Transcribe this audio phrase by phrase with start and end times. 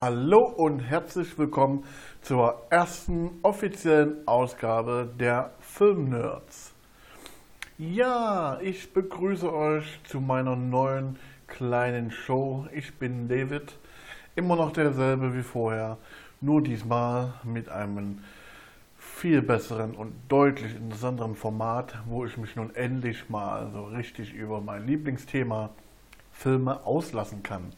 [0.00, 1.82] Hallo und herzlich willkommen
[2.20, 6.72] zur ersten offiziellen Ausgabe der Filmnerds.
[7.78, 12.68] Ja, ich begrüße euch zu meiner neuen kleinen Show.
[12.72, 13.76] Ich bin David,
[14.36, 15.98] immer noch derselbe wie vorher,
[16.40, 18.20] nur diesmal mit einem
[18.98, 24.60] viel besseren und deutlich interessanteren Format, wo ich mich nun endlich mal so richtig über
[24.60, 25.70] mein Lieblingsthema
[26.30, 27.72] Filme auslassen kann.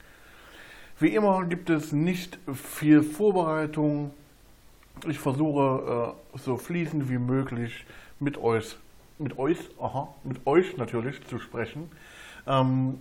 [1.01, 4.11] Wie immer gibt es nicht viel Vorbereitung.
[5.09, 7.87] Ich versuche äh, so fließend wie möglich
[8.19, 8.77] mit euch,
[9.19, 11.91] mit euch, aha, mit euch natürlich zu sprechen.
[12.47, 13.01] Ähm,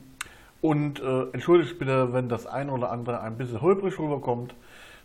[0.61, 4.55] und äh, entschuldigt bitte, wenn das eine oder andere ein bisschen holprig rüberkommt.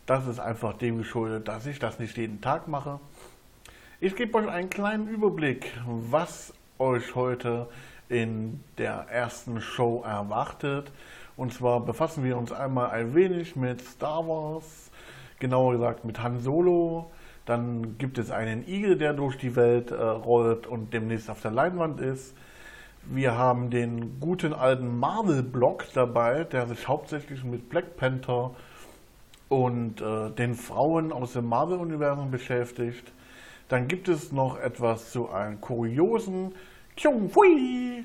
[0.06, 3.00] Das ist einfach dem geschuldet, dass ich das nicht jeden Tag mache.
[3.98, 7.66] Ich gebe euch einen kleinen Überblick, was euch heute
[8.08, 10.92] in der ersten Show erwartet.
[11.36, 14.90] Und zwar befassen wir uns einmal ein wenig mit Star Wars,
[15.40, 17.10] genauer gesagt mit Han Solo.
[17.44, 21.50] Dann gibt es einen Igel, der durch die Welt äh, rollt und demnächst auf der
[21.50, 22.34] Leinwand ist.
[23.06, 28.52] Wir haben den guten alten Marvel-Block dabei, der sich hauptsächlich mit Black Panther
[29.50, 33.12] und äh, den Frauen aus dem Marvel-Universum beschäftigt.
[33.68, 36.54] Dann gibt es noch etwas zu einem kuriosen
[36.96, 38.04] Kyung Fui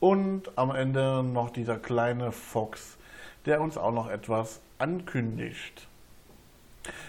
[0.00, 2.96] und am Ende noch dieser kleine Fox,
[3.46, 5.88] der uns auch noch etwas ankündigt.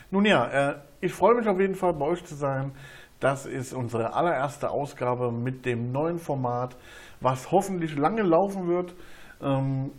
[0.10, 2.72] Nun ja, äh, ich freue mich auf jeden Fall bei euch zu sein.
[3.20, 6.76] Das ist unsere allererste Ausgabe mit dem neuen Format,
[7.20, 8.94] was hoffentlich lange laufen wird.
[9.42, 9.92] Ähm,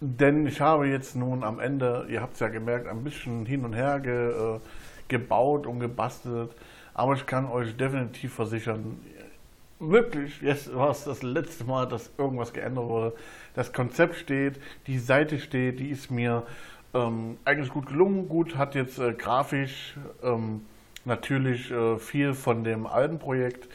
[0.00, 3.64] denn ich habe jetzt nun am Ende, ihr habt es ja gemerkt, ein bisschen hin
[3.64, 4.60] und her ge, äh,
[5.08, 6.50] gebaut und gebastelt.
[6.92, 9.00] Aber ich kann euch definitiv versichern,
[9.78, 13.12] wirklich, jetzt war es das letzte Mal, dass irgendwas geändert wurde.
[13.54, 16.44] Das Konzept steht, die Seite steht, die ist mir
[16.94, 18.28] ähm, eigentlich gut gelungen.
[18.28, 20.64] Gut, hat jetzt äh, grafisch ähm,
[21.04, 23.68] natürlich äh, viel von dem alten Projekt,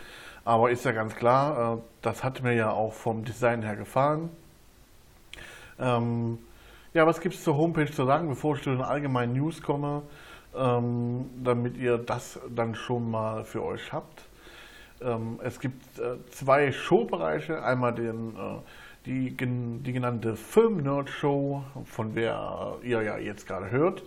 [0.45, 4.30] aber ist ja ganz klar, äh, das hat mir ja auch vom Design her gefallen.
[5.80, 6.39] Ähm,
[6.93, 10.02] ja, was gibt es zur Homepage zu sagen, bevor ich zu den allgemeinen News komme,
[10.55, 14.29] ähm, damit ihr das dann schon mal für euch habt?
[15.02, 17.64] Ähm, es gibt äh, zwei Showbereiche.
[17.64, 18.60] Einmal den, äh,
[19.05, 24.04] die, die genannte Film-Nerd-Show, von der ihr ja jetzt gerade hört.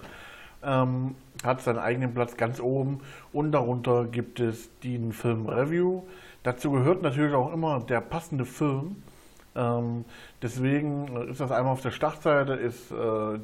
[0.62, 3.00] Ähm, hat seinen eigenen Platz ganz oben
[3.32, 6.02] und darunter gibt es den Film Review.
[6.44, 9.02] Dazu gehört natürlich auch immer der passende Film.
[9.56, 10.04] Ähm,
[10.40, 13.40] deswegen ist das einmal auf der Startseite, ist äh,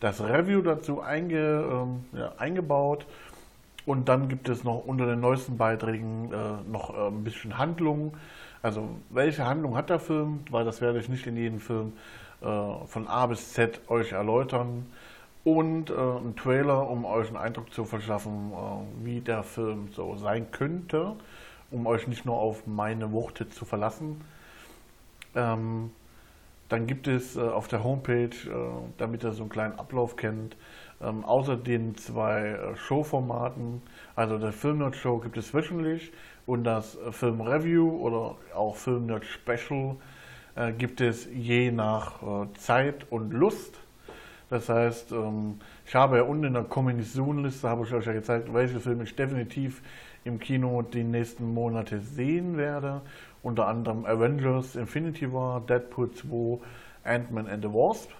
[0.00, 3.06] das Review dazu einge, ähm, ja, eingebaut
[3.84, 8.16] und dann gibt es noch unter den neuesten Beiträgen äh, noch äh, ein bisschen Handlung.
[8.62, 10.40] Also welche Handlung hat der Film?
[10.50, 11.94] Weil das werde ich nicht in jedem Film
[12.40, 12.46] äh,
[12.86, 14.86] von A bis Z euch erläutern.
[15.44, 20.16] Und äh, ein Trailer, um euch einen Eindruck zu verschaffen, äh, wie der Film so
[20.16, 21.16] sein könnte,
[21.72, 24.20] um euch nicht nur auf meine Worte zu verlassen.
[25.34, 25.90] Ähm,
[26.68, 28.30] dann gibt es äh, auf der Homepage,
[28.98, 30.56] damit ihr so einen kleinen Ablauf kennt,
[31.02, 33.82] ähm, außer den zwei äh, Showformaten,
[34.14, 36.12] also der Filmnerd Show gibt es wöchentlich
[36.46, 39.96] und das äh, Film Review oder auch Filmnerd Special
[40.54, 43.78] äh, gibt es je nach äh, Zeit und Lust.
[44.50, 48.06] Das heißt, ähm, ich habe ja unten in der Coming Soon Liste, habe ich euch
[48.06, 49.82] ja gezeigt, welche Filme ich definitiv
[50.24, 53.00] im Kino die nächsten Monate sehen werde.
[53.42, 56.60] Unter anderem Avengers, Infinity War, Deadpool 2,
[57.04, 58.10] Ant-Man and the Wasp.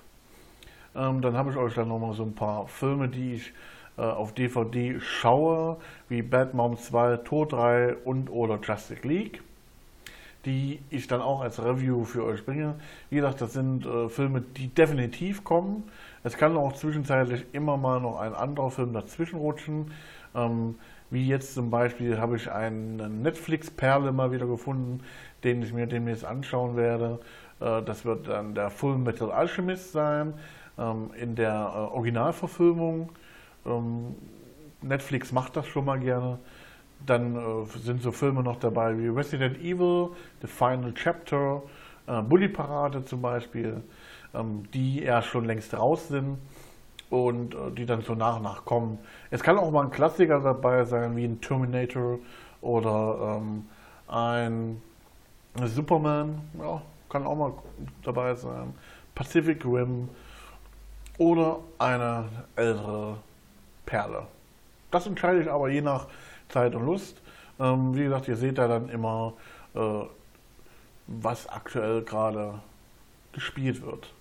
[0.94, 3.53] Ähm, dann habe ich euch dann nochmal so ein paar Filme, die ich
[3.97, 5.76] äh, auf DVD schaue,
[6.08, 9.42] wie Bad Mom 2, Tor 3 und oder Justice League,
[10.44, 12.76] die ich dann auch als Review für euch bringe.
[13.10, 15.84] Wie gesagt, das sind äh, Filme, die definitiv kommen.
[16.25, 19.92] Es kann auch zwischenzeitlich immer mal noch ein anderer Film dazwischen rutschen.
[20.34, 20.76] Ähm,
[21.10, 25.00] wie jetzt zum Beispiel habe ich eine Netflix-Perle mal wieder gefunden,
[25.44, 27.20] den ich mir demnächst anschauen werde.
[27.60, 30.34] Äh, das wird dann der Full Metal Alchemist sein.
[30.78, 33.10] Ähm, in der äh, Originalverfilmung,
[33.66, 34.15] ähm,
[34.80, 36.39] Netflix macht das schon mal gerne.
[37.04, 40.10] Dann äh, sind so Filme noch dabei wie Resident Evil,
[40.41, 41.63] The Final Chapter,
[42.07, 43.83] äh, Bully Parade zum Beispiel,
[44.34, 46.39] ähm, die ja schon längst raus sind
[47.10, 48.98] und die dann so nach und nach kommen.
[49.30, 52.19] Es kann auch mal ein Klassiker dabei sein, wie ein Terminator
[52.63, 53.42] oder
[54.09, 54.80] ein
[55.66, 56.80] Superman, ja,
[57.10, 57.53] kann auch mal
[58.03, 58.72] dabei sein.
[59.15, 60.09] Pacific Rim,
[61.22, 63.16] oder eine ältere
[63.86, 64.27] Perle.
[64.91, 66.09] Das entscheide ich aber je nach
[66.48, 67.22] Zeit und Lust.
[67.60, 69.34] Ähm, wie gesagt, ihr seht da dann immer,
[69.74, 70.04] äh,
[71.07, 72.54] was aktuell gerade
[73.33, 74.13] gespielt wird.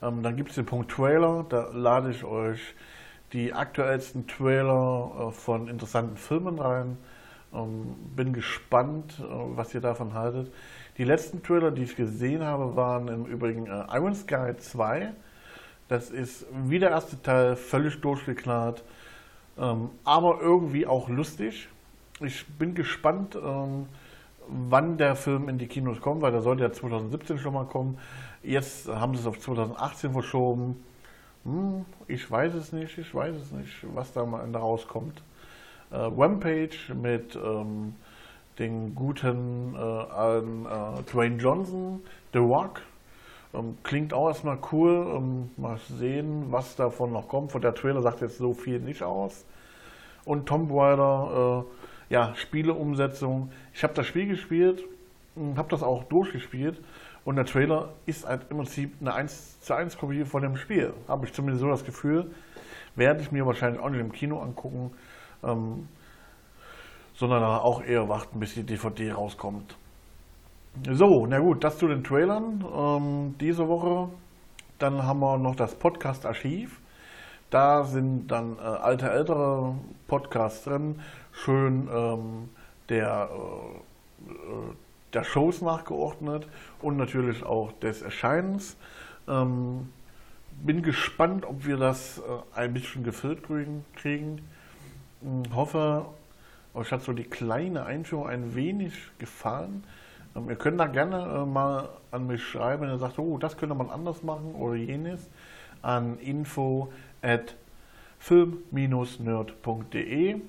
[0.00, 2.60] Ähm, dann gibt es den Punkt Trailer, da lade ich euch
[3.32, 6.98] die aktuellsten Trailer äh, von interessanten Filmen rein.
[7.52, 10.52] Ähm, bin gespannt, äh, was ihr davon haltet.
[10.98, 15.12] Die letzten Trailer, die ich gesehen habe, waren im Übrigen äh, Iron Sky 2.
[15.88, 18.82] Das ist wie der erste Teil völlig durchgeknallt,
[19.58, 21.68] ähm, aber irgendwie auch lustig.
[22.20, 23.86] Ich bin gespannt, ähm,
[24.48, 27.98] wann der Film in die Kinos kommt, weil der sollte ja 2017 schon mal kommen.
[28.42, 30.82] Jetzt haben sie es auf 2018 verschoben.
[31.44, 35.22] Hm, ich weiß es nicht, ich weiß es nicht, was da mal rauskommt.
[35.90, 37.94] Äh, Rampage mit ähm,
[38.58, 40.42] den guten äh, äh,
[41.12, 42.82] Dwayne Johnson, The Rock.
[43.56, 45.14] Ähm, klingt auch erstmal cool.
[45.16, 47.52] Ähm, mal sehen, was davon noch kommt.
[47.52, 49.44] Von der Trailer sagt jetzt so viel nicht aus.
[50.24, 53.50] Und Tomb Raider, äh, ja, Spieleumsetzung.
[53.72, 54.84] Ich habe das Spiel gespielt,
[55.34, 56.80] hm, habe das auch durchgespielt
[57.24, 60.94] und der Trailer ist halt im Prinzip eine 1 zu 1 Kopie von dem Spiel.
[61.08, 62.30] Habe ich zumindest so das Gefühl.
[62.94, 64.92] Werde ich mir wahrscheinlich auch nicht im Kino angucken,
[65.42, 65.88] ähm,
[67.14, 69.76] sondern auch eher warten, bis die DVD rauskommt.
[70.84, 74.10] So, na gut, das zu den Trailern ähm, diese Woche.
[74.78, 76.80] Dann haben wir noch das Podcast-Archiv.
[77.48, 79.74] Da sind dann äh, alte, ältere
[80.06, 81.00] Podcasts drin.
[81.32, 82.50] Schön ähm,
[82.88, 84.74] der äh, äh
[85.14, 86.46] der Shows nachgeordnet
[86.82, 88.76] und natürlich auch des Erscheinens.
[89.26, 89.90] Ähm,
[90.62, 92.22] bin gespannt, ob wir das äh,
[92.58, 93.84] ein bisschen gefüllt kriegen.
[93.94, 94.46] kriegen.
[95.22, 96.04] Hm, hoffe,
[96.74, 99.84] euch hat so die kleine Einführung ein wenig gefallen.
[100.36, 103.56] Ähm, ihr könnt da gerne äh, mal an mich schreiben, wenn ihr sagt, oh, das
[103.56, 105.30] könnte man anders machen oder jenes,
[105.82, 106.92] an info
[107.22, 107.56] at
[108.18, 110.40] film-nerd.de.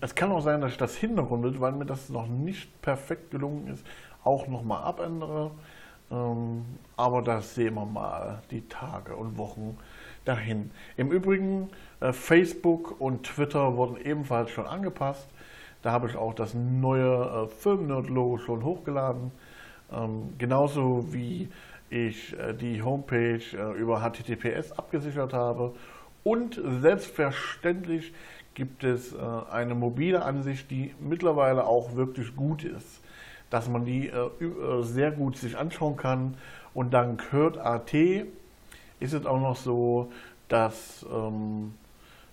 [0.00, 3.68] Es kann auch sein, dass ich das hinrundet, weil mir das noch nicht perfekt gelungen
[3.68, 3.86] ist,
[4.24, 5.52] auch nochmal abändere.
[6.10, 6.64] Ähm,
[6.96, 9.78] aber das sehen wir mal die Tage und Wochen
[10.24, 10.72] dahin.
[10.96, 15.28] Im Übrigen, äh, Facebook und Twitter wurden ebenfalls schon angepasst.
[15.82, 19.32] Da habe ich auch das neue äh, Filmnerd-Logo schon hochgeladen.
[19.92, 21.48] Ähm, genauso wie
[21.90, 25.74] ich äh, die Homepage äh, über HTTPS abgesichert habe.
[26.24, 28.12] Und selbstverständlich
[28.54, 29.18] gibt es äh,
[29.50, 33.02] eine mobile Ansicht, die mittlerweile auch wirklich gut ist,
[33.50, 36.36] dass man die äh, äh, sehr gut sich anschauen kann.
[36.74, 40.12] Und dank Hört.at ist es auch noch so,
[40.48, 41.74] dass ähm,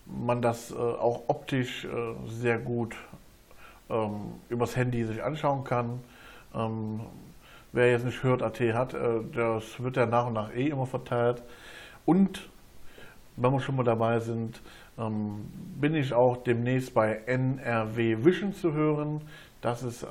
[0.06, 1.88] man das auch optisch
[2.25, 2.95] sehr gut
[3.90, 6.00] ähm, übers Handy sich anschauen kann.
[6.54, 7.02] Ähm,
[7.72, 11.44] wer jetzt nicht Hört.at hat, das wird ja nach und nach eh immer verteilt.
[12.06, 12.50] Und
[13.36, 14.62] wenn wir schon mal dabei sind,
[14.98, 15.50] ähm,
[15.80, 19.22] bin ich auch demnächst bei NRW Vision zu hören.
[19.62, 20.08] Das ist äh,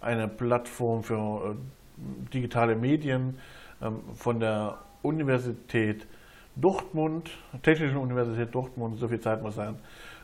[0.00, 3.38] eine Plattform für äh, digitale Medien
[3.80, 6.06] ähm, von der Universität
[6.60, 7.30] Dortmund,
[7.62, 9.76] Technischen Universität Dortmund, so viel Zeit muss sein.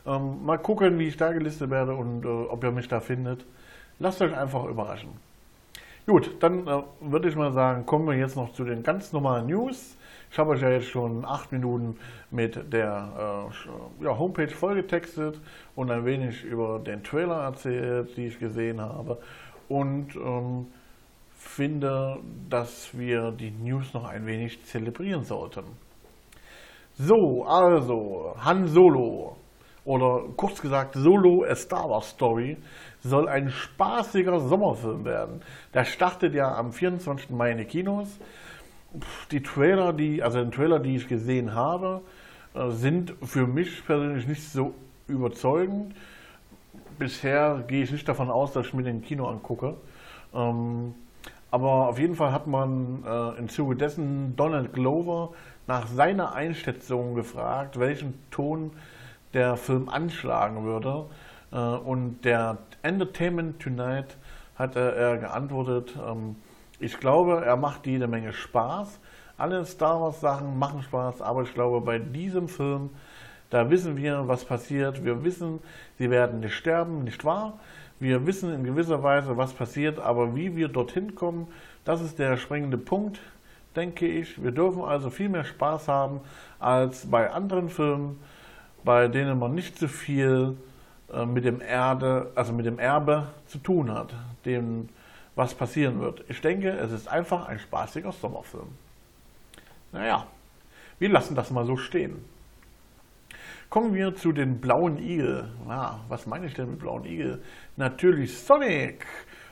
[0.05, 3.45] Ähm, mal gucken, wie ich da gelistet werde und äh, ob ihr mich da findet.
[3.99, 5.09] Lasst euch einfach überraschen.
[6.05, 9.47] Gut, dann äh, würde ich mal sagen, kommen wir jetzt noch zu den ganz normalen
[9.47, 9.97] News.
[10.31, 11.97] Ich habe euch ja jetzt schon acht Minuten
[12.31, 13.49] mit der
[14.01, 15.39] äh, ja, Homepage vollgetextet
[15.75, 19.17] und ein wenig über den Trailer erzählt, die ich gesehen habe.
[19.67, 20.67] Und ähm,
[21.35, 22.19] finde,
[22.49, 25.63] dass wir die News noch ein wenig zelebrieren sollten.
[26.99, 29.35] So, also, Han Solo
[29.85, 32.57] oder kurz gesagt Solo A Star Wars Story
[32.99, 35.41] soll ein spaßiger Sommerfilm werden.
[35.73, 37.29] Der startet ja am 24.
[37.29, 38.19] Mai in die Kinos
[39.31, 42.01] die Trailer, die, also den Trailer, die ich gesehen habe,
[42.53, 44.73] äh, sind für mich persönlich nicht so
[45.07, 45.93] überzeugend.
[46.97, 49.77] Bisher gehe ich nicht davon aus, dass ich mir den Kino angucke.
[50.33, 50.95] Ähm,
[51.51, 55.31] aber auf jeden Fall hat man äh, im Zuge dessen Donald Glover
[55.65, 58.71] nach seiner Einschätzung gefragt, welchen Ton
[59.33, 61.05] der Film anschlagen würde.
[61.51, 64.17] Äh, und der Entertainment Tonight
[64.55, 66.35] hat er geantwortet, ähm,
[66.79, 68.99] ich glaube, er macht jede Menge Spaß.
[69.37, 72.91] Alle Star Wars Sachen machen Spaß, aber ich glaube, bei diesem Film,
[73.49, 75.03] da wissen wir, was passiert.
[75.03, 75.59] Wir wissen,
[75.97, 77.59] sie werden nicht sterben, nicht wahr?
[77.99, 81.47] Wir wissen in gewisser Weise, was passiert, aber wie wir dorthin kommen,
[81.83, 83.19] das ist der springende Punkt,
[83.75, 84.41] denke ich.
[84.41, 86.21] Wir dürfen also viel mehr Spaß haben
[86.59, 88.19] als bei anderen Filmen,
[88.83, 90.55] bei denen man nicht so viel
[91.11, 94.13] äh, mit dem Erde, also mit dem Erbe zu tun hat,
[94.45, 94.89] dem
[95.35, 96.23] was passieren wird.
[96.29, 98.69] Ich denke, es ist einfach ein spaßiger Sommerfilm.
[99.91, 100.25] Naja,
[100.99, 102.25] wir lassen das mal so stehen.
[103.69, 105.51] Kommen wir zu den blauen Igel.
[105.67, 107.41] Ja, was meine ich denn mit blauen Igel?
[107.75, 109.05] Natürlich Sonic,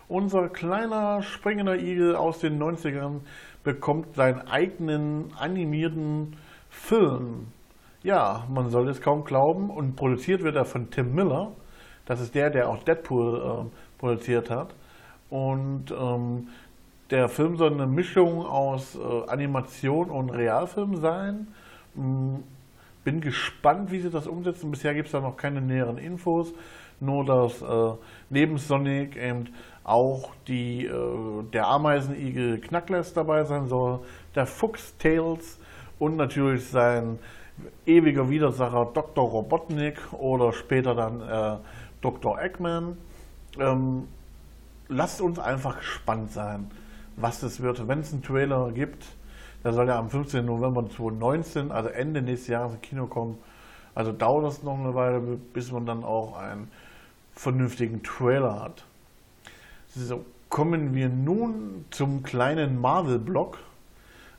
[0.07, 3.19] unser kleiner springender Igel aus den 90ern
[3.65, 6.38] bekommt seinen eigenen animierten
[6.69, 7.48] Film.
[8.03, 9.69] Ja, man soll es kaum glauben.
[9.69, 11.51] Und produziert wird er von Tim Miller.
[12.05, 14.75] Das ist der, der auch Deadpool äh, produziert hat.
[15.29, 16.48] Und ähm,
[17.12, 21.48] der Film soll eine Mischung aus äh, Animation und Realfilm sein.
[23.05, 24.71] Bin gespannt, wie sie das umsetzen.
[24.71, 26.53] Bisher gibt es da noch keine näheren Infos.
[27.00, 27.97] Nur, dass äh,
[28.29, 29.50] neben Sonic eben
[29.85, 34.00] auch die, äh, der Ameisenigel Knackless dabei sein soll,
[34.35, 35.59] der Fuchs Tails
[36.00, 37.19] und natürlich sein
[37.85, 39.24] ewiger Widersacher Dr.
[39.29, 41.57] Robotnik oder später dann äh,
[42.01, 42.41] Dr.
[42.41, 42.97] Eggman.
[43.59, 44.07] Ähm,
[44.88, 46.71] lasst uns einfach gespannt sein,
[47.15, 47.88] was das wird.
[47.88, 49.05] Wenn es einen Trailer gibt,
[49.65, 50.45] der soll ja am 15.
[50.45, 53.39] November 2019, also Ende nächstes Jahres ins Kino kommen.
[53.95, 56.69] Also dauert es noch eine Weile, bis man dann auch einen
[57.34, 58.86] vernünftigen Trailer hat.
[59.88, 63.57] So, kommen wir nun zum kleinen Marvel-Block,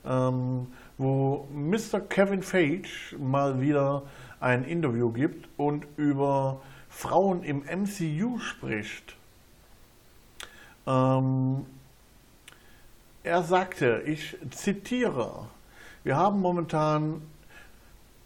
[0.06, 1.98] ähm, wo Mr.
[2.08, 4.02] Kevin Feige mal wieder
[4.38, 9.16] ein Interview gibt und über Frauen im MCU spricht.
[10.86, 11.66] Ähm,
[13.26, 15.48] er sagte, ich zitiere,
[16.04, 17.22] wir haben momentan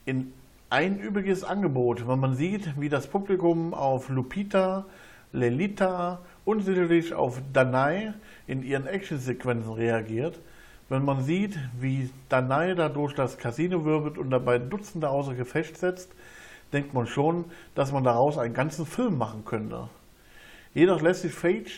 [0.04, 0.32] in
[0.68, 4.84] ein übriges Angebot, wenn man sieht, wie das Publikum auf Lupita,
[5.32, 8.12] Lelita und sicherlich auf Danai
[8.46, 10.38] in ihren Actionsequenzen reagiert.
[10.90, 16.10] Wenn man sieht, wie Danai dadurch das Casino wirbelt und dabei Dutzende außer Gefecht setzt,
[16.74, 19.88] denkt man schon, dass man daraus einen ganzen Film machen könnte.
[20.74, 21.70] Jedoch lässt sich Fage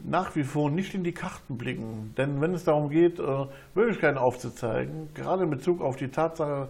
[0.00, 4.18] nach wie vor nicht in die Karten blicken, denn wenn es darum geht, äh, Möglichkeiten
[4.18, 6.68] aufzuzeigen, gerade in Bezug auf die Tatsache,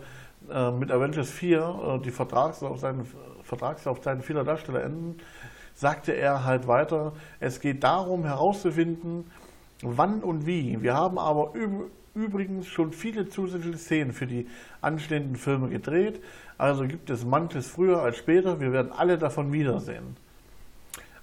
[0.50, 1.58] äh, mit Avengers 4
[2.00, 3.06] äh, die Vertragslaufzeiten,
[3.42, 5.18] Vertragslaufzeiten vieler Darsteller enden,
[5.74, 9.30] sagte er halt weiter, es geht darum herauszufinden,
[9.82, 10.80] wann und wie.
[10.82, 11.52] Wir haben aber
[12.14, 14.46] übrigens schon viele zusätzliche Szenen für die
[14.80, 16.20] anstehenden Filme gedreht,
[16.56, 20.16] also gibt es manches früher als später, wir werden alle davon wiedersehen.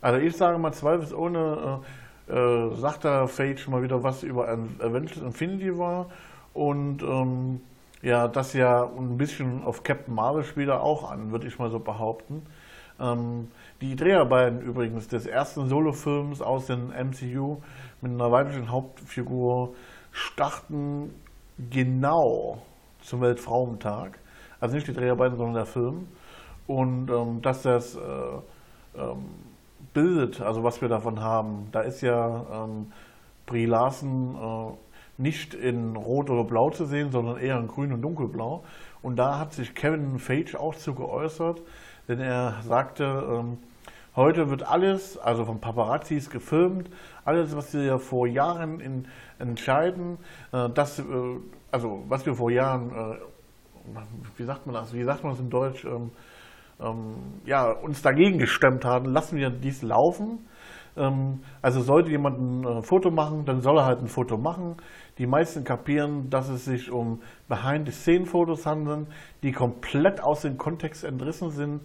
[0.06, 1.82] Also ich sage mal zweifelsohne,
[2.30, 6.12] äh, äh, sagt der Fage mal wieder was über Avengers Infinity war
[6.54, 7.60] und ähm,
[8.04, 11.80] ja, das ja ein bisschen auf Captain Marvel spielt auch an, würde ich mal so
[11.80, 12.44] behaupten.
[13.00, 13.48] Ähm,
[13.82, 17.58] die Dreharbeiten übrigens des ersten Solofilms aus dem MCU
[18.02, 19.74] mit einer weiblichen Hauptfigur
[20.12, 21.16] starten
[21.72, 22.62] genau
[23.02, 24.20] zum Weltfrauentag.
[24.60, 26.10] Also nicht die Dreharbeiten, sondern der Film.
[26.68, 29.55] Und ähm, dass das äh, ähm,
[29.96, 32.92] bildet, also was wir davon haben, da ist ja ähm,
[33.48, 38.02] Brie Larson äh, nicht in Rot oder Blau zu sehen, sondern eher in Grün und
[38.02, 38.64] Dunkelblau.
[39.02, 41.62] Und da hat sich Kevin Feige auch zu geäußert,
[42.08, 43.58] denn er sagte, ähm,
[44.16, 46.90] heute wird alles, also von Paparazzis gefilmt,
[47.24, 49.08] alles, was wir vor Jahren in,
[49.40, 50.18] entscheiden,
[50.52, 51.04] äh, das, äh,
[51.72, 53.18] also was wir vor Jahren, äh,
[54.38, 56.12] wie sagt man das, wie sagt man das in Deutsch, ähm,
[57.46, 60.46] ja, uns dagegen gestemmt haben, lassen wir dies laufen.
[60.98, 64.78] Ähm, also sollte jemand ein äh, Foto machen, dann soll er halt ein Foto machen.
[65.18, 69.08] Die meisten kapieren, dass es sich um Behind-the-Scene-Fotos handelt,
[69.44, 71.82] die komplett aus dem Kontext entrissen sind.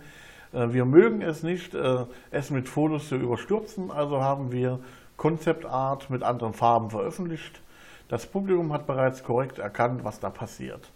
[0.53, 4.81] Äh, wir mögen es nicht, äh, es mit Fotos zu überstürzen, also haben wir
[5.17, 7.61] Konzeptart mit anderen Farben veröffentlicht.
[8.09, 10.91] Das Publikum hat bereits korrekt erkannt, was da passiert.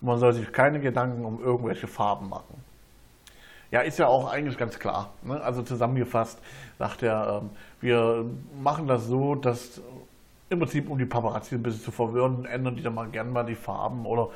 [0.00, 2.62] Und man soll sich keine Gedanken um irgendwelche Farben machen.
[3.70, 5.10] Ja, ist ja auch eigentlich ganz klar.
[5.22, 5.40] Ne?
[5.40, 6.40] Also zusammengefasst
[6.78, 7.50] sagt er, ähm,
[7.80, 8.24] wir
[8.60, 9.80] machen das so, dass
[10.48, 13.44] im Prinzip, um die Paparazzi ein bisschen zu verwirren, ändern die dann mal gerne mal
[13.44, 14.30] die Farben oder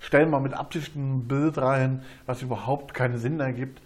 [0.00, 3.80] stellen mal mit Absicht ein Bild rein, was überhaupt keinen Sinn ergibt.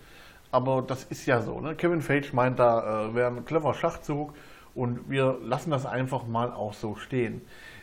[0.51, 1.61] Aber das ist ja so.
[1.61, 1.75] Ne?
[1.75, 4.33] Kevin Feige meint, da äh, wäre ein cleverer Schachzug
[4.75, 7.43] und wir lassen das einfach mal auch so stehen.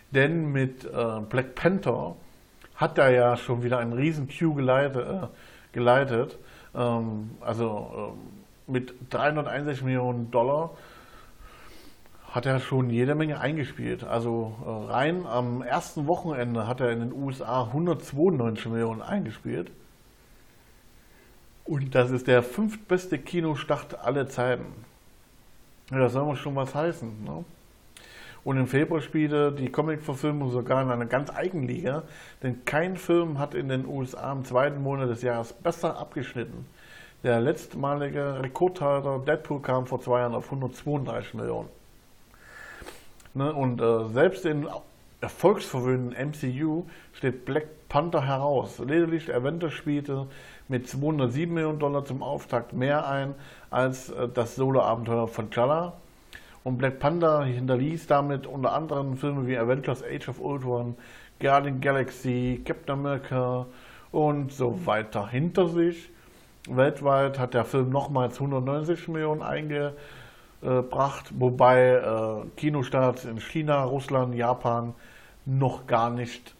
[0.09, 2.15] Denn mit äh, Black Panther
[2.75, 5.27] hat er ja schon wieder einen riesen Q geleitet, äh,
[5.71, 6.39] geleitet
[6.75, 8.15] ähm, also
[8.67, 10.71] äh, mit 361 Millionen Dollar
[12.31, 14.03] hat er schon jede Menge eingespielt.
[14.03, 19.69] Also äh, rein am ersten Wochenende hat er in den USA 192 Millionen eingespielt.
[21.65, 24.65] Und das ist der fünftbeste Kinostart aller Zeiten.
[25.91, 27.23] Ja, das soll mal schon was heißen.
[27.23, 27.45] Ne?
[28.43, 32.03] Und im Februar spielte die Comic-Verfilmung sogar in einer ganz eigenen Liga,
[32.41, 36.65] denn kein Film hat in den USA im zweiten Monat des Jahres besser abgeschnitten.
[37.23, 41.69] Der letztmalige Rekordhalter Deadpool kam vor zwei Jahren auf 132 Millionen.
[43.33, 44.67] Ne, und äh, selbst in
[45.21, 46.83] erfolgsverwöhnten MCU
[47.13, 48.77] steht Black Panther heraus.
[48.79, 50.27] Lediglich Avengers spielte
[50.67, 53.35] mit 207 Millionen Dollar zum Auftakt mehr ein
[53.71, 55.93] als äh, das Solo-Abenteuer von Chala
[56.63, 60.95] Und Black Panther hinterließ damit unter anderem Filme wie Avengers Age of Ultron,
[61.39, 63.65] Guardian Galaxy, Captain America
[64.11, 66.09] und so weiter hinter sich.
[66.69, 74.93] Weltweit hat der Film nochmals 190 Millionen eingebracht, wobei äh, Kinostarts in China, Russland, Japan
[75.45, 76.55] noch gar nicht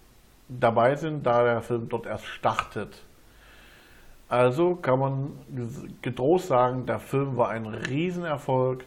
[0.50, 3.02] dabei sind, da der Film dort erst startet.
[4.28, 5.32] Also kann man
[6.02, 8.84] getrost sagen, der Film war ein Riesenerfolg.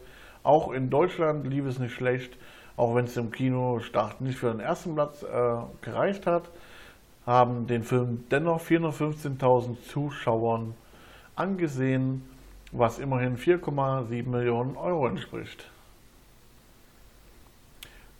[0.47, 2.37] Auch in Deutschland lief es nicht schlecht,
[2.77, 6.49] auch wenn es im Kinostart nicht für den ersten Platz äh, gereicht hat,
[7.25, 10.73] haben den Film dennoch 415.000 Zuschauern
[11.35, 12.23] angesehen,
[12.71, 15.69] was immerhin 4,7 Millionen Euro entspricht.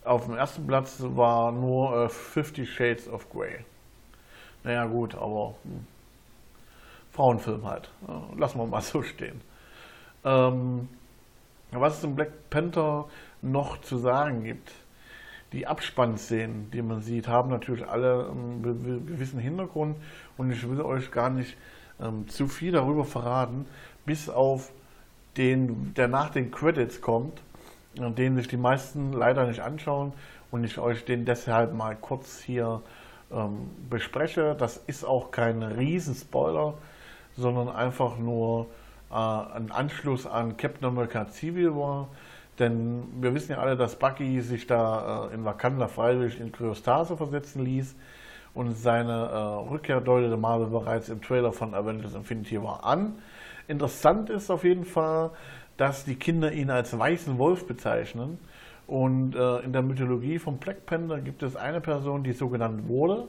[0.03, 3.63] Auf dem ersten Platz war nur äh, Fifty Shades of Grey.
[4.65, 5.87] Naja gut, aber hm.
[7.13, 7.89] Frauenfilm halt.
[8.05, 9.39] Ja, lassen wir mal so stehen.
[10.25, 10.89] Ähm,
[11.71, 13.05] was es im Black Panther
[13.41, 14.71] noch zu sagen gibt,
[15.53, 18.61] die Abspannszenen, die man sieht, haben natürlich alle einen
[19.07, 19.97] gewissen Hintergrund
[20.37, 21.55] und ich will euch gar nicht
[22.01, 23.65] ähm, zu viel darüber verraten,
[24.05, 24.71] bis auf
[25.37, 27.41] den, der nach den Credits kommt,
[27.97, 30.13] äh, den sich die meisten leider nicht anschauen
[30.51, 32.81] und ich euch den deshalb mal kurz hier
[33.31, 34.55] ähm, bespreche.
[34.57, 36.73] Das ist auch kein Riesenspoiler,
[37.37, 38.67] sondern einfach nur
[39.11, 42.09] äh, ein Anschluss an Captain America Civil War.
[42.59, 47.15] Denn wir wissen ja alle, dass Bucky sich da äh, in Wakanda freiwillig in Kryostase
[47.15, 47.95] versetzen ließ
[48.53, 53.19] und seine äh, Rückkehr deutete Marvel bereits im Trailer von Avengers Infinity War an.
[53.67, 55.31] Interessant ist auf jeden Fall,
[55.77, 58.39] dass die Kinder ihn als weißen Wolf bezeichnen.
[58.87, 62.87] Und äh, in der Mythologie von Black Panther gibt es eine Person, die so genannt
[62.87, 63.27] wurde.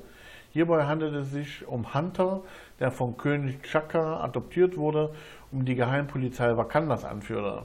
[0.51, 2.41] Hierbei handelt es sich um Hunter,
[2.81, 5.11] der von König Chaka adoptiert wurde,
[5.53, 7.63] um die Geheimpolizei Wakandas anführte.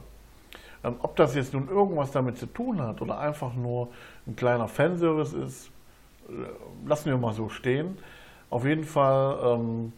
[0.82, 3.88] Ähm, ob das jetzt nun irgendwas damit zu tun hat oder einfach nur
[4.26, 5.70] ein kleiner Fanservice ist,
[6.28, 7.98] äh, lassen wir mal so stehen.
[8.50, 9.92] Auf jeden Fall ähm,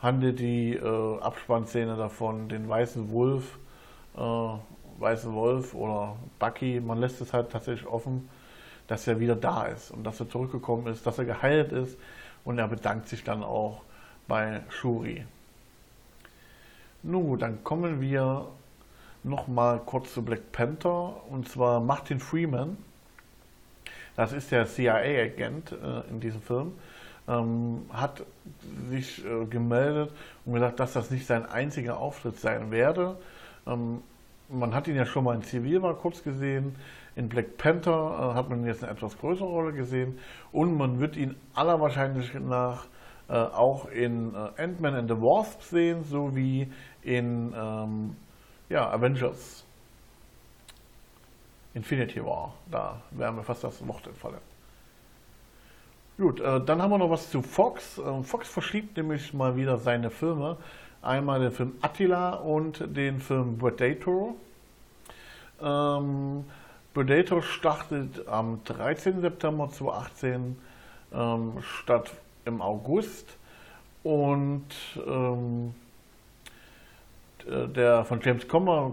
[0.00, 3.58] handelt die äh, Abspannszene davon, den weißen Wolf,
[4.16, 4.20] äh,
[4.98, 8.28] weißen Wolf oder Bucky, man lässt es halt tatsächlich offen,
[8.86, 11.98] dass er wieder da ist und dass er zurückgekommen ist, dass er geheilt ist
[12.44, 13.82] und er bedankt sich dann auch
[14.28, 15.24] bei Shuri.
[17.04, 18.46] Nun gut, dann kommen wir
[19.24, 22.76] nochmal kurz zu Black Panther und zwar Martin Freeman.
[24.14, 26.74] Das ist der CIA-Agent äh, in diesem Film,
[27.26, 28.22] ähm, hat
[28.88, 30.12] sich äh, gemeldet
[30.44, 33.16] und gesagt, dass das nicht sein einziger Auftritt sein werde.
[33.66, 34.02] Ähm,
[34.48, 36.76] man hat ihn ja schon mal in Civil war kurz gesehen,
[37.16, 37.90] in Black Panther
[38.32, 40.20] äh, hat man jetzt eine etwas größere Rolle gesehen.
[40.52, 42.86] Und man wird ihn aller Wahrscheinlichkeit nach
[43.32, 46.70] äh, auch in äh, Ant-Man and the Wasp sehen, sowie
[47.02, 48.14] in ähm,
[48.68, 49.64] ja, Avengers
[51.72, 52.52] Infinity War.
[52.70, 54.36] Da wären wir fast das Wort entfallen.
[56.18, 57.96] Gut, äh, dann haben wir noch was zu Fox.
[57.96, 60.58] Äh, Fox verschiebt nämlich mal wieder seine Filme.
[61.00, 64.34] Einmal den Film Attila und den Film Predator.
[65.58, 66.44] Ähm,
[66.92, 69.22] Predator startet am 13.
[69.22, 70.58] September 2018
[71.14, 72.12] ähm, statt
[72.44, 73.36] im August.
[74.02, 74.66] Und
[75.06, 75.74] ähm,
[77.46, 78.92] äh, der von James Cameron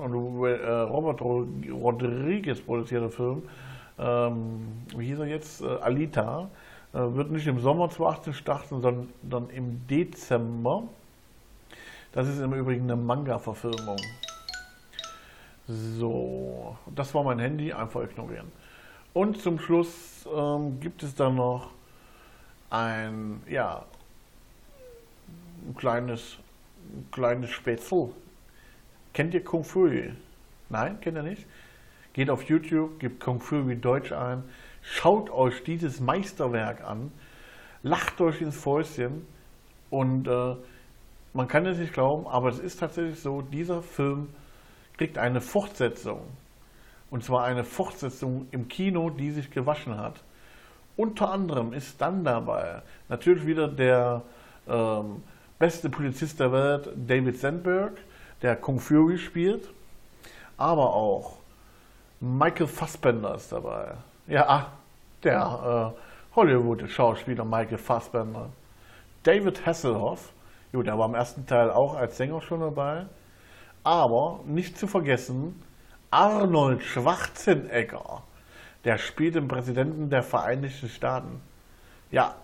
[0.00, 3.42] und äh, Robert Rodriguez produzierte Film,
[3.98, 6.48] ähm, wie hieß er jetzt, äh, Alita,
[6.92, 10.84] äh, wird nicht im Sommer 2018 starten, sondern im Dezember.
[12.12, 13.98] Das ist im Übrigen eine Manga-Verfilmung.
[15.66, 18.52] So, das war mein Handy, einfach ignorieren.
[19.12, 21.70] Und zum Schluss ähm, gibt es dann noch
[22.70, 23.84] ein, ja,
[25.66, 26.38] ein kleines
[26.92, 28.10] ein kleines Spätzle.
[29.12, 29.88] Kennt ihr Kung Fu?
[30.68, 31.46] Nein, kennt ihr nicht?
[32.12, 34.44] Geht auf YouTube, gebt Kung Fu wie Deutsch ein,
[34.82, 37.10] schaut euch dieses Meisterwerk an,
[37.82, 39.26] lacht euch ins Fäustchen
[39.90, 40.56] und äh,
[41.32, 44.28] man kann es nicht glauben, aber es ist tatsächlich so, dieser Film
[44.96, 46.22] kriegt eine Fortsetzung.
[47.10, 50.22] Und zwar eine Fortsetzung im Kino, die sich gewaschen hat.
[50.96, 54.22] Unter anderem ist dann dabei natürlich wieder der
[54.68, 55.22] ähm,
[55.58, 57.92] beste Polizist der Welt, David Sandberg,
[58.42, 59.68] der Kung Fury spielt,
[60.56, 61.38] aber auch
[62.20, 63.92] Michael Fassbender ist dabei.
[64.26, 64.72] Ja,
[65.22, 68.50] der äh, Hollywood-Schauspieler Michael Fassbender.
[69.22, 70.32] David Hasselhoff,
[70.72, 73.06] gut, der war im ersten Teil auch als Sänger schon dabei,
[73.82, 75.62] aber nicht zu vergessen,
[76.10, 78.22] Arnold Schwarzenegger,
[78.84, 81.40] der spielt den Präsidenten der Vereinigten Staaten.
[82.10, 82.34] Ja,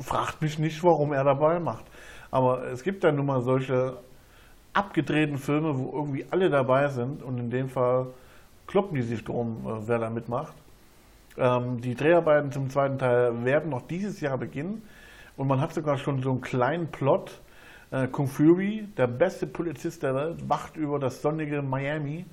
[0.00, 1.84] fragt mich nicht, warum er dabei macht.
[2.30, 3.98] Aber es gibt dann nun mal solche
[4.72, 8.06] abgedrehten Filme, wo irgendwie alle dabei sind und in dem Fall
[8.66, 10.54] kloppen die sich drum, äh, wer da mitmacht.
[11.36, 14.82] Ähm, die Dreharbeiten zum zweiten Teil werden noch dieses Jahr beginnen
[15.36, 17.40] und man hat sogar schon so einen kleinen Plot.
[17.90, 22.26] Äh, Kung Fury, der beste Polizist der Welt, wacht über das sonnige Miami.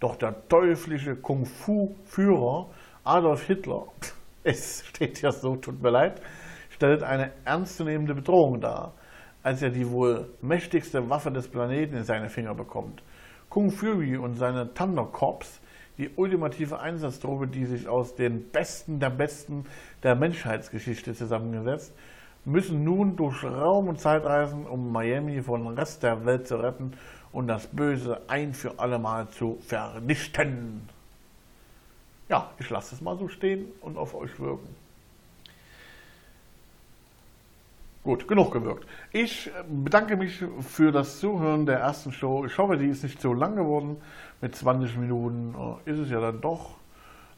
[0.00, 2.66] Doch der teuflische Kung Fu-Führer
[3.06, 3.86] Adolf Hitler,
[4.42, 6.20] es steht ja so, tut mir leid,
[6.70, 8.94] stellt eine ernstzunehmende Bedrohung dar,
[9.44, 13.04] als er die wohl mächtigste Waffe des Planeten in seine Finger bekommt.
[13.48, 15.60] Kung Fury und seine Thunder Corps
[15.98, 19.66] die ultimative Einsatztruppe, die sich aus den Besten der Besten
[20.02, 21.94] der Menschheitsgeschichte zusammengesetzt,
[22.44, 26.90] müssen nun durch Raum und Zeit reisen, um Miami vom Rest der Welt zu retten
[27.30, 30.95] und das Böse ein für allemal zu vernichten.
[32.28, 34.74] Ja, ich lasse es mal so stehen und auf euch wirken.
[38.06, 38.86] Gut, genug gewirkt.
[39.12, 42.44] Ich bedanke mich für das Zuhören der ersten Show.
[42.44, 43.96] Ich hoffe, die ist nicht so lang geworden.
[44.40, 46.76] Mit 20 Minuten äh, ist es ja dann doch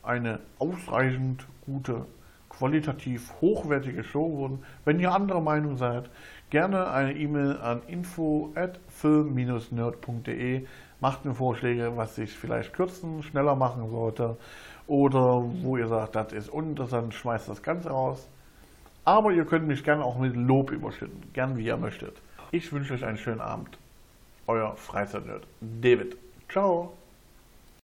[0.02, 2.04] eine ausreichend gute,
[2.50, 4.62] qualitativ hochwertige Show geworden.
[4.84, 6.10] Wenn ihr anderer Meinung seid,
[6.50, 10.66] gerne eine E-Mail an info at film-nerd.de.
[11.00, 14.36] Macht mir Vorschläge, was ich vielleicht kürzen, schneller machen sollte.
[14.88, 18.26] Oder wo ihr sagt, das ist uninteressant, schmeißt das Ganze raus.
[19.04, 22.20] Aber ihr könnt mich gerne auch mit Lob überschütten, gern wie ihr möchtet.
[22.50, 23.78] Ich wünsche euch einen schönen Abend.
[24.46, 26.16] Euer Freizeitnerd David.
[26.48, 26.97] Ciao.